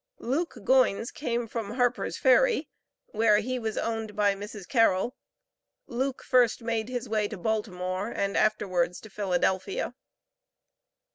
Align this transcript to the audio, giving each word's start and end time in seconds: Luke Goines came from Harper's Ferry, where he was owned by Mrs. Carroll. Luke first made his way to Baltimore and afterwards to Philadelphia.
Luke 0.17 0.55
Goines 0.63 1.13
came 1.13 1.45
from 1.45 1.73
Harper's 1.75 2.17
Ferry, 2.17 2.67
where 3.11 3.37
he 3.37 3.59
was 3.59 3.77
owned 3.77 4.15
by 4.15 4.33
Mrs. 4.33 4.67
Carroll. 4.67 5.15
Luke 5.85 6.23
first 6.23 6.59
made 6.63 6.89
his 6.89 7.07
way 7.07 7.27
to 7.27 7.37
Baltimore 7.37 8.07
and 8.09 8.35
afterwards 8.35 8.99
to 9.01 9.11
Philadelphia. 9.11 9.93